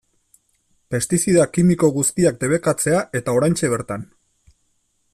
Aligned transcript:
Pestizida 0.95 1.45
kimiko 1.57 1.89
guztiak 1.99 2.41
debekatzea 2.45 3.05
eta 3.21 3.39
oraintxe 3.41 3.71
bertan. 3.75 4.09